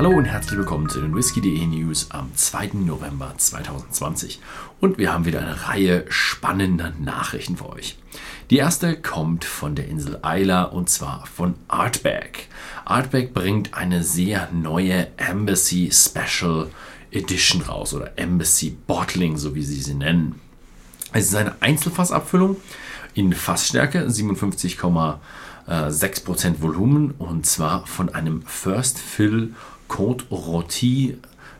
Hallo 0.00 0.16
und 0.16 0.24
herzlich 0.24 0.56
willkommen 0.56 0.88
zu 0.88 1.02
den 1.02 1.14
Whisky.de 1.14 1.66
News 1.66 2.10
am 2.10 2.34
2. 2.34 2.70
November 2.72 3.34
2020. 3.36 4.40
Und 4.80 4.96
wir 4.96 5.12
haben 5.12 5.26
wieder 5.26 5.42
eine 5.42 5.68
Reihe 5.68 6.06
spannender 6.08 6.94
Nachrichten 6.98 7.58
für 7.58 7.68
euch. 7.68 7.98
Die 8.48 8.56
erste 8.56 8.96
kommt 8.96 9.44
von 9.44 9.74
der 9.74 9.88
Insel 9.88 10.18
Isla 10.24 10.62
und 10.62 10.88
zwar 10.88 11.26
von 11.26 11.52
Artback. 11.68 12.48
Artback 12.86 13.34
bringt 13.34 13.74
eine 13.74 14.02
sehr 14.02 14.48
neue 14.52 15.08
Embassy 15.18 15.90
Special 15.92 16.70
Edition 17.10 17.60
raus 17.60 17.92
oder 17.92 18.16
Embassy 18.16 18.70
Bottling, 18.70 19.36
so 19.36 19.54
wie 19.54 19.64
sie 19.64 19.82
sie 19.82 19.92
nennen. 19.92 20.40
Es 21.12 21.26
ist 21.26 21.34
eine 21.34 21.60
Einzelfassabfüllung 21.60 22.56
in 23.12 23.34
Fassstärke 23.34 24.06
57,6% 24.06 26.62
Volumen 26.62 27.10
und 27.18 27.44
zwar 27.44 27.86
von 27.86 28.08
einem 28.08 28.40
First 28.46 28.98
Fill 28.98 29.52
Côte 29.90 30.24
Rôti 30.30 31.16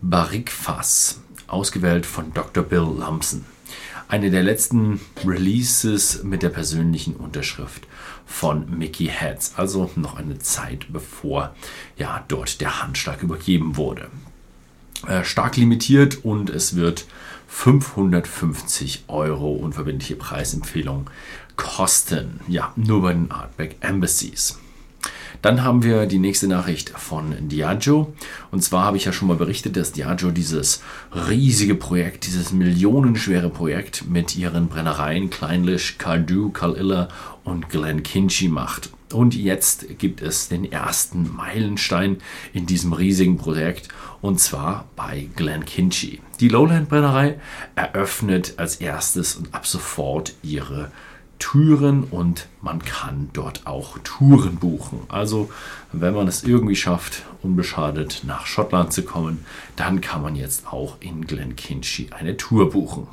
Barrique 0.00 0.50
Fass, 0.50 1.20
ausgewählt 1.46 2.06
von 2.06 2.32
Dr. 2.32 2.64
Bill 2.64 2.88
Lumpson. 2.98 3.44
Eine 4.08 4.30
der 4.30 4.42
letzten 4.42 4.98
Releases 5.26 6.24
mit 6.24 6.42
der 6.42 6.48
persönlichen 6.48 7.16
Unterschrift 7.16 7.86
von 8.24 8.78
Mickey 8.78 9.08
Heads, 9.08 9.52
also 9.56 9.90
noch 9.96 10.16
eine 10.16 10.38
Zeit 10.38 10.86
bevor 10.90 11.54
ja 11.98 12.24
dort 12.26 12.62
der 12.62 12.82
Handschlag 12.82 13.22
übergeben 13.22 13.76
wurde. 13.76 14.08
Äh, 15.06 15.22
stark 15.22 15.58
limitiert 15.58 16.24
und 16.24 16.48
es 16.48 16.76
wird 16.76 17.04
550 17.48 19.04
Euro 19.08 19.52
unverbindliche 19.52 20.16
Preisempfehlung 20.16 21.10
kosten. 21.56 22.40
Ja, 22.48 22.72
nur 22.74 23.02
bei 23.02 23.12
den 23.12 23.30
Artback 23.30 23.76
Embassies. 23.80 24.58
Dann 25.42 25.62
haben 25.62 25.82
wir 25.82 26.06
die 26.06 26.18
nächste 26.18 26.48
Nachricht 26.48 26.90
von 26.90 27.48
Diageo. 27.48 28.12
Und 28.50 28.62
zwar 28.62 28.84
habe 28.84 28.96
ich 28.96 29.04
ja 29.04 29.12
schon 29.12 29.28
mal 29.28 29.36
berichtet, 29.36 29.76
dass 29.76 29.92
Diageo 29.92 30.30
dieses 30.30 30.82
riesige 31.12 31.74
Projekt, 31.74 32.26
dieses 32.26 32.52
millionenschwere 32.52 33.50
Projekt 33.50 34.08
mit 34.08 34.36
ihren 34.36 34.68
Brennereien 34.68 35.30
Kleinlich, 35.30 35.98
Cardew, 35.98 36.50
Calilla 36.50 37.08
und 37.44 37.68
Glenkinchie 37.68 38.48
macht. 38.48 38.90
Und 39.12 39.36
jetzt 39.36 39.98
gibt 39.98 40.22
es 40.22 40.48
den 40.48 40.70
ersten 40.70 41.32
Meilenstein 41.34 42.16
in 42.52 42.66
diesem 42.66 42.92
riesigen 42.92 43.36
Projekt 43.36 43.88
und 44.22 44.40
zwar 44.40 44.88
bei 44.96 45.28
Glenkinchie. 45.36 46.20
Die 46.40 46.48
Lowland 46.48 46.88
Brennerei 46.88 47.38
eröffnet 47.76 48.54
als 48.56 48.76
erstes 48.76 49.36
und 49.36 49.54
ab 49.54 49.66
sofort 49.66 50.34
ihre 50.42 50.90
Türen 51.38 52.04
und 52.04 52.48
man 52.60 52.80
kann 52.80 53.30
dort 53.32 53.66
auch 53.66 53.98
Touren 54.04 54.56
buchen. 54.56 55.00
Also 55.08 55.50
wenn 55.92 56.14
man 56.14 56.28
es 56.28 56.44
irgendwie 56.44 56.76
schafft, 56.76 57.22
unbeschadet 57.42 58.22
nach 58.24 58.46
Schottland 58.46 58.92
zu 58.92 59.02
kommen, 59.02 59.44
dann 59.76 60.00
kann 60.00 60.22
man 60.22 60.36
jetzt 60.36 60.66
auch 60.72 60.96
in 61.00 61.26
Glenkinchie 61.26 62.08
eine 62.12 62.36
Tour 62.36 62.70
buchen. 62.70 63.08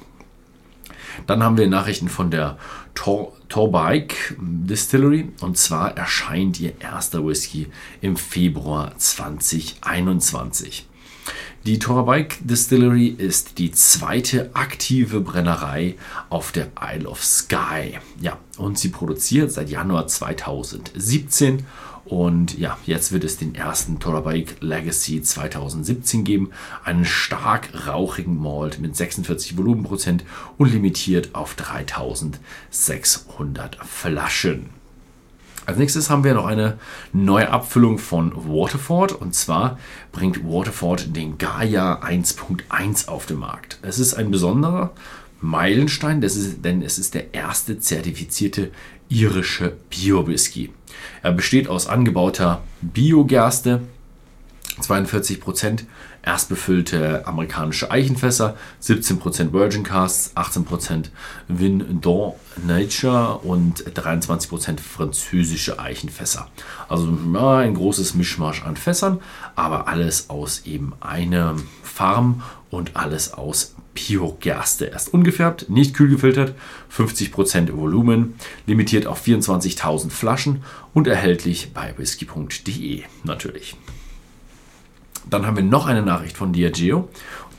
Dann 1.28 1.44
haben 1.44 1.58
wir 1.58 1.68
Nachrichten 1.68 2.08
von 2.10 2.32
der 2.32 2.58
Tor 2.96 3.34
Torbike 3.50 4.38
Distillery 4.40 5.30
und 5.42 5.58
zwar 5.58 5.98
erscheint 5.98 6.60
ihr 6.62 6.80
erster 6.80 7.26
Whisky 7.26 7.68
im 8.00 8.16
Februar 8.16 8.98
2021. 8.98 10.88
Die 11.64 11.78
Torabike 11.78 12.38
Distillery 12.42 13.06
ist 13.06 13.60
die 13.60 13.72
zweite 13.72 14.50
aktive 14.56 15.22
Brennerei 15.22 15.94
auf 16.32 16.52
der 16.52 16.70
Isle 16.82 17.08
of 17.08 17.24
Skye. 17.24 18.00
Ja, 18.20 18.40
und 18.58 18.80
sie 18.80 18.90
produziert 18.90 19.52
seit 19.52 19.70
Januar 19.70 20.08
2017 20.08 21.64
und 22.04 22.58
ja, 22.58 22.80
jetzt 22.88 23.12
wird 23.12 23.24
es 23.24 23.38
den 23.38 23.54
ersten 23.54 24.00
Torabike 24.00 24.56
Legacy 24.60 25.22
2017 25.22 26.24
geben. 26.24 26.50
Einen 26.84 27.06
stark 27.06 27.86
rauchigen 27.86 28.42
Malt 28.42 28.80
mit 28.80 28.96
46 28.96 29.56
Volumenprozent 29.56 30.26
und 30.58 30.72
limitiert 30.72 31.36
auf 31.36 31.54
3600 31.54 33.76
Flaschen. 33.86 34.81
Als 35.66 35.78
nächstes 35.78 36.10
haben 36.10 36.24
wir 36.24 36.34
noch 36.34 36.46
eine 36.46 36.80
neue 37.14 37.50
Abfüllung 37.50 38.00
von 38.00 38.34
Waterford 38.36 39.12
und 39.12 39.36
zwar 39.36 39.78
bringt 40.12 40.44
Waterford 40.44 41.16
den 41.16 41.38
Gaia 41.38 42.02
1.1 42.02 43.08
auf 43.08 43.28
den 43.28 43.38
Markt. 43.38 43.78
Es 43.84 44.00
ist 44.00 44.16
ein 44.16 44.32
besonderer 44.32 44.92
Meilenstein, 45.40 46.22
ist, 46.22 46.64
denn 46.66 46.82
es 46.82 46.98
ist 46.98 47.14
der 47.14 47.34
erste 47.34 47.80
zertifizierte 47.80 48.72
irische 49.10 49.74
Bio-Whisky. 49.90 50.72
Er 51.22 51.32
besteht 51.32 51.68
aus 51.68 51.88
angebauter 51.88 52.64
Biogerste, 52.82 53.82
42% 54.82 55.86
erstbefüllte 56.24 57.28
amerikanische 57.28 57.90
Eichenfässer, 57.90 58.56
17% 58.82 59.54
Virgin 59.54 59.84
Casts, 59.84 60.36
18% 60.36 61.06
Vin 61.48 62.02
d'Or 62.02 62.36
Nature 62.66 63.40
und 63.40 63.84
23% 63.84 64.80
französische 64.80 65.80
Eichenfässer. 65.80 66.48
Also 66.90 67.18
ja, 67.34 67.58
ein 67.58 67.74
großes 67.74 68.14
Mischmasch 68.16 68.64
an 68.64 68.76
Fässern, 68.76 69.20
aber 69.56 69.88
alles 69.88 70.30
aus 70.30 70.66
eben 70.66 70.94
einer 71.00 71.56
Farm 71.84 72.44
und 72.70 72.96
alles 72.96 73.34
aus 73.34 73.76
Biogerste. 73.94 74.86
Erst 74.86 75.14
ungefärbt, 75.14 75.70
nicht 75.70 75.94
kühl 75.94 76.10
gefiltert, 76.10 76.56
50% 76.96 77.76
Volumen, 77.76 78.36
limitiert 78.66 79.06
auf 79.06 79.26
24.000 79.26 80.12
Flaschen 80.12 80.64
und 80.94 81.08
erhältlich 81.08 81.74
bei 81.74 81.94
whisky.de 81.98 83.04
natürlich. 83.24 83.76
Dann 85.30 85.46
haben 85.46 85.56
wir 85.56 85.64
noch 85.64 85.86
eine 85.86 86.02
Nachricht 86.02 86.38
von 86.38 86.54
Diageo. 86.54 87.10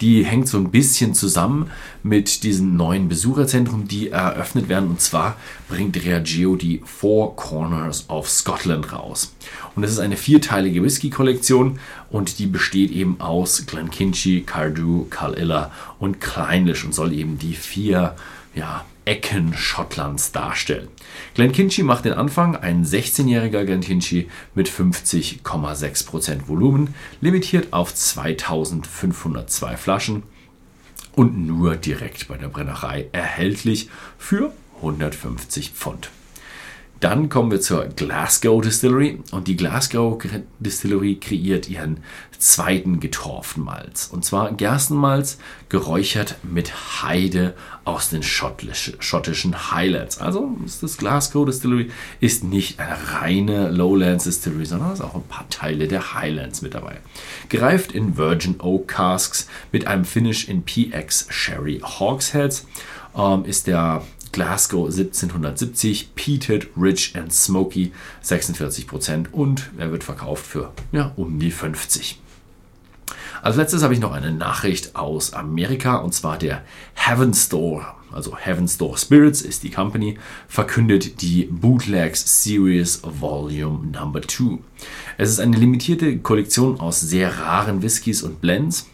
Die 0.00 0.24
hängt 0.24 0.48
so 0.48 0.58
ein 0.58 0.72
bisschen 0.72 1.14
zusammen 1.14 1.70
mit 2.02 2.42
diesen 2.42 2.76
neuen 2.76 3.08
Besucherzentren, 3.08 3.86
die 3.86 4.10
eröffnet 4.10 4.68
werden. 4.68 4.90
Und 4.90 5.00
zwar 5.00 5.36
bringt 5.68 5.94
Diageo 5.94 6.56
die 6.56 6.82
Four 6.84 7.36
Corners 7.36 8.10
of 8.10 8.28
Scotland 8.28 8.92
raus. 8.92 9.32
Und 9.76 9.84
es 9.84 9.92
ist 9.92 10.00
eine 10.00 10.16
vierteilige 10.16 10.82
Whisky-Kollektion 10.82 11.78
und 12.10 12.40
die 12.40 12.46
besteht 12.46 12.90
eben 12.90 13.20
aus 13.20 13.64
Glenkinchie, 13.64 14.42
Cardew, 14.42 15.04
Carlilla 15.08 15.70
und 16.00 16.20
Kleinlish 16.20 16.84
und 16.84 16.94
soll 16.94 17.12
eben 17.12 17.38
die 17.38 17.54
vier 17.54 18.16
ja, 18.54 18.84
Ecken 19.04 19.54
Schottlands 19.54 20.32
darstellen. 20.32 20.88
Glenkinchie 21.34 21.82
macht 21.82 22.04
den 22.04 22.12
Anfang, 22.12 22.56
ein 22.56 22.84
16-jähriger 22.84 23.64
Glenkinchie 23.64 24.28
mit 24.54 24.68
50,6% 24.68 26.48
Volumen, 26.48 26.94
limitiert 27.20 27.72
auf 27.72 27.94
2502 27.94 29.76
Flaschen 29.76 30.22
und 31.14 31.46
nur 31.46 31.76
direkt 31.76 32.28
bei 32.28 32.36
der 32.36 32.48
Brennerei 32.48 33.08
erhältlich 33.12 33.90
für 34.18 34.52
150 34.76 35.70
Pfund. 35.70 36.10
Dann 37.02 37.28
kommen 37.28 37.50
wir 37.50 37.60
zur 37.60 37.86
Glasgow 37.86 38.62
Distillery 38.62 39.18
und 39.32 39.48
die 39.48 39.56
Glasgow 39.56 40.22
Distillery 40.60 41.16
kreiert 41.16 41.68
ihren 41.68 41.98
zweiten 42.38 43.00
getorften 43.00 43.64
Malz. 43.64 44.06
Und 44.12 44.24
zwar 44.24 44.52
Gerstenmalz 44.52 45.38
geräuchert 45.68 46.36
mit 46.44 47.02
Heide 47.02 47.54
aus 47.84 48.10
den 48.10 48.22
schottischen 48.22 49.72
Highlands. 49.72 50.18
Also 50.18 50.56
ist 50.64 50.84
das 50.84 50.96
Glasgow 50.96 51.44
Distillery 51.44 51.90
ist 52.20 52.44
nicht 52.44 52.78
eine 52.78 52.96
reine 53.20 53.70
Lowlands 53.70 54.22
Distillery, 54.22 54.66
sondern 54.66 54.92
ist 54.92 55.00
auch 55.00 55.16
ein 55.16 55.26
paar 55.26 55.48
Teile 55.50 55.88
der 55.88 56.14
Highlands 56.14 56.62
mit 56.62 56.74
dabei. 56.74 56.98
Gereift 57.48 57.90
in 57.90 58.16
Virgin 58.16 58.60
Oak 58.60 58.86
Casks 58.86 59.48
mit 59.72 59.88
einem 59.88 60.04
Finish 60.04 60.48
in 60.48 60.62
PX 60.62 61.26
Sherry 61.30 61.80
Hogsheads 61.82 62.64
ähm, 63.16 63.44
ist 63.44 63.66
der 63.66 64.02
Glasgow 64.32 64.86
1770, 64.86 66.14
Peated, 66.14 66.68
Rich 66.76 67.14
and 67.16 67.32
Smoky 67.32 67.92
46% 68.24 69.30
und 69.30 69.70
er 69.78 69.92
wird 69.92 70.04
verkauft 70.04 70.46
für 70.46 70.72
ja, 70.90 71.12
um 71.16 71.38
die 71.38 71.50
50. 71.50 72.18
Als 73.42 73.56
letztes 73.56 73.82
habe 73.82 73.92
ich 73.92 74.00
noch 74.00 74.12
eine 74.12 74.32
Nachricht 74.32 74.94
aus 74.94 75.32
Amerika 75.32 75.96
und 75.96 76.14
zwar 76.14 76.38
der 76.38 76.62
Heaven 76.94 77.34
Store, 77.34 77.84
also 78.12 78.36
Heaven 78.36 78.68
Store 78.68 78.96
Spirits 78.96 79.42
ist 79.42 79.64
die 79.64 79.70
Company, 79.70 80.18
verkündet 80.46 81.20
die 81.22 81.48
Bootlegs 81.50 82.44
Series 82.44 83.00
Volume 83.02 83.86
Number 83.86 84.22
2. 84.22 84.58
Es 85.18 85.30
ist 85.30 85.40
eine 85.40 85.56
limitierte 85.56 86.18
Kollektion 86.18 86.78
aus 86.78 87.00
sehr 87.00 87.38
raren 87.38 87.82
Whiskys 87.82 88.22
und 88.22 88.40
Blends 88.40 88.86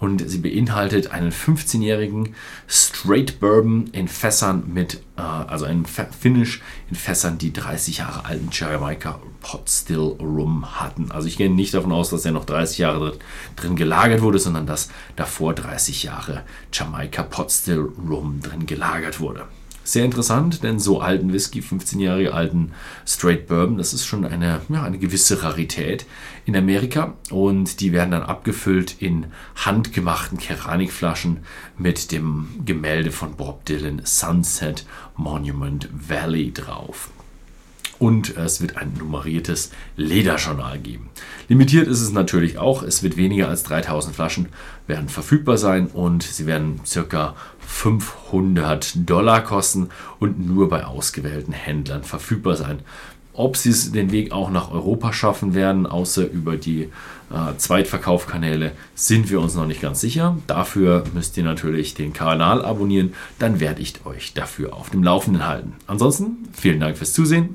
und 0.00 0.28
sie 0.28 0.38
beinhaltet 0.38 1.12
einen 1.12 1.30
15-jährigen 1.30 2.34
Straight 2.66 3.38
Bourbon 3.38 3.88
in 3.92 4.08
Fässern 4.08 4.64
mit, 4.72 5.02
äh, 5.16 5.20
also 5.20 5.66
einen 5.66 5.84
Finish 5.84 6.62
in 6.88 6.96
Fässern, 6.96 7.36
die 7.36 7.52
30 7.52 7.98
Jahre 7.98 8.24
alten 8.24 8.48
Jamaika 8.50 9.20
Pot 9.42 9.68
Still 9.68 10.16
Rum 10.18 10.80
hatten. 10.80 11.10
Also 11.12 11.28
ich 11.28 11.36
gehe 11.36 11.50
nicht 11.50 11.74
davon 11.74 11.92
aus, 11.92 12.10
dass 12.10 12.24
er 12.24 12.32
noch 12.32 12.46
30 12.46 12.78
Jahre 12.78 13.18
drin 13.56 13.76
gelagert 13.76 14.22
wurde, 14.22 14.38
sondern 14.38 14.66
dass 14.66 14.88
davor 15.16 15.54
30 15.54 16.02
Jahre 16.02 16.44
Jamaika 16.72 17.22
Pot 17.22 17.52
Still 17.52 17.90
Rum 18.08 18.40
drin 18.40 18.64
gelagert 18.64 19.20
wurde. 19.20 19.46
Sehr 19.82 20.04
interessant, 20.04 20.62
denn 20.62 20.78
so 20.78 21.00
alten 21.00 21.32
Whisky, 21.32 21.60
15-jährige 21.60 22.34
alten 22.34 22.72
Straight 23.06 23.46
Bourbon, 23.46 23.78
das 23.78 23.92
ist 23.92 24.06
schon 24.06 24.24
eine, 24.24 24.60
ja, 24.68 24.82
eine 24.82 24.98
gewisse 24.98 25.42
Rarität 25.42 26.06
in 26.44 26.54
Amerika. 26.54 27.14
Und 27.30 27.80
die 27.80 27.92
werden 27.92 28.10
dann 28.10 28.22
abgefüllt 28.22 28.96
in 29.00 29.26
handgemachten 29.56 30.38
Keramikflaschen 30.38 31.38
mit 31.78 32.12
dem 32.12 32.48
Gemälde 32.64 33.10
von 33.10 33.34
Bob 33.36 33.64
Dylan 33.64 34.02
Sunset 34.04 34.86
Monument 35.16 35.88
Valley 35.92 36.52
drauf 36.52 37.10
und 38.00 38.36
es 38.36 38.60
wird 38.60 38.76
ein 38.76 38.94
nummeriertes 38.98 39.70
Lederjournal 39.96 40.78
geben. 40.78 41.10
Limitiert 41.48 41.86
ist 41.86 42.00
es 42.00 42.12
natürlich 42.12 42.58
auch. 42.58 42.82
Es 42.82 43.02
wird 43.02 43.16
weniger 43.16 43.48
als 43.48 43.62
3000 43.62 44.16
Flaschen 44.16 44.48
werden 44.86 45.08
verfügbar 45.08 45.58
sein 45.58 45.86
und 45.86 46.22
sie 46.22 46.46
werden 46.46 46.80
circa 46.84 47.36
500 47.60 49.08
Dollar 49.08 49.44
kosten 49.44 49.90
und 50.18 50.44
nur 50.44 50.68
bei 50.68 50.84
ausgewählten 50.84 51.52
Händlern 51.52 52.02
verfügbar 52.02 52.56
sein. 52.56 52.80
Ob 53.32 53.56
sie 53.56 53.70
es 53.70 53.92
den 53.92 54.10
Weg 54.10 54.32
auch 54.32 54.50
nach 54.50 54.70
Europa 54.70 55.12
schaffen 55.12 55.54
werden, 55.54 55.86
außer 55.86 56.28
über 56.28 56.56
die 56.56 56.82
äh, 57.30 57.56
Zweitverkaufkanäle, 57.56 58.72
sind 58.94 59.30
wir 59.30 59.40
uns 59.40 59.54
noch 59.54 59.66
nicht 59.66 59.80
ganz 59.80 60.00
sicher. 60.00 60.36
Dafür 60.46 61.04
müsst 61.14 61.36
ihr 61.36 61.44
natürlich 61.44 61.94
den 61.94 62.12
Kanal 62.12 62.64
abonnieren, 62.64 63.14
dann 63.38 63.60
werde 63.60 63.82
ich 63.82 64.04
euch 64.04 64.34
dafür 64.34 64.74
auf 64.74 64.90
dem 64.90 65.04
Laufenden 65.04 65.46
halten. 65.46 65.74
Ansonsten 65.86 66.48
vielen 66.52 66.80
Dank 66.80 66.98
fürs 66.98 67.12
Zusehen 67.12 67.54